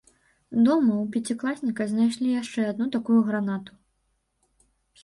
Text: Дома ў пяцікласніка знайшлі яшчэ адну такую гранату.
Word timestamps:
Дома 0.67 0.93
ў 1.01 1.05
пяцікласніка 1.15 1.87
знайшлі 1.93 2.33
яшчэ 2.41 2.61
адну 2.73 2.85
такую 2.97 3.19
гранату. 3.31 3.81